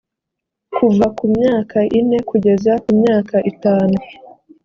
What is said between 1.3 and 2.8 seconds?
myaka ine kugeza